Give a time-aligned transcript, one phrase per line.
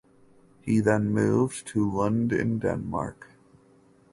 [0.63, 3.27] He then moved to Lund in Denmark.